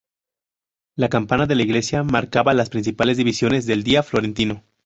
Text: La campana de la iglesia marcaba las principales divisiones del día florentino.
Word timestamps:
La 0.95 1.09
campana 1.09 1.45
de 1.45 1.53
la 1.53 1.61
iglesia 1.61 2.01
marcaba 2.01 2.55
las 2.55 2.71
principales 2.71 3.17
divisiones 3.17 3.67
del 3.67 3.83
día 3.83 4.01
florentino. 4.01 4.63